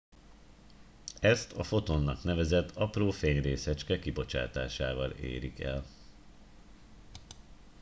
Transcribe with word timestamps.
ezt 1.19 1.53
a 1.53 1.63
fotonnak 1.63 2.23
nevezett 2.23 2.71
apró 2.75 3.11
fényrészecske 3.11 3.99
kibocsátásával 3.99 5.11
érik 5.11 5.59
el 5.59 5.85